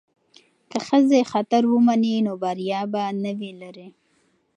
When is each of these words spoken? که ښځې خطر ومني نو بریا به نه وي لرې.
که 0.69 0.77
ښځې 0.87 1.21
خطر 1.31 1.63
ومني 1.73 2.15
نو 2.25 2.33
بریا 2.43 2.81
به 2.91 3.03
نه 3.23 3.31
وي 3.39 3.51
لرې. 3.61 3.87